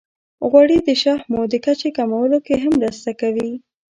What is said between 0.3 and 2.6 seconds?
غوړې د شحمو د کچې کمولو کې